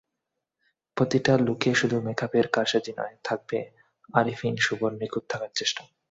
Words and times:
প্রতিটা 0.97 1.33
লুকে 1.37 1.71
শুধু 1.75 1.97
মেকআপের 2.01 2.45
কারসাজি 2.47 2.91
নয়, 2.97 3.15
থাকবে 3.23 3.59
আরিফিন 4.13 4.55
শুভর 4.57 4.91
নিখুঁত 4.91 5.23
থাকার 5.29 5.51
চেষ্টাও। 5.55 5.87